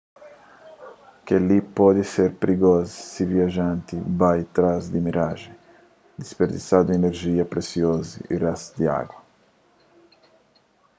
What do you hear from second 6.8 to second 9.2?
inerjia presiozu y réstu di agu